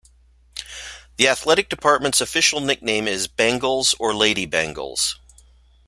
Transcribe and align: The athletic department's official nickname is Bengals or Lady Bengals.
The 1.17 1.27
athletic 1.27 1.69
department's 1.69 2.21
official 2.21 2.59
nickname 2.59 3.07
is 3.07 3.27
Bengals 3.27 3.93
or 3.99 4.15
Lady 4.15 4.47
Bengals. 4.47 5.17